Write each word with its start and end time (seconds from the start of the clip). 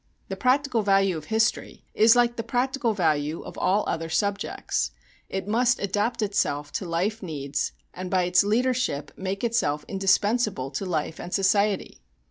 The 0.29 0.35
practical 0.35 0.81
value 0.81 1.15
of 1.15 1.25
history 1.25 1.85
is 1.93 2.15
like 2.15 2.35
the 2.35 2.41
practical 2.41 2.95
value 2.95 3.43
of 3.43 3.55
all 3.59 3.83
other 3.87 4.09
subjects 4.09 4.89
it 5.29 5.47
must 5.47 5.77
adapt 5.79 6.23
itself 6.23 6.71
to 6.71 6.89
life 6.89 7.21
needs, 7.21 7.71
and 7.93 8.09
by 8.09 8.23
its 8.23 8.43
leadership 8.43 9.11
make 9.15 9.43
itself 9.43 9.85
indispensable 9.87 10.71
to 10.71 10.87
life 10.87 11.19
and 11.19 11.31
society. 11.31 12.01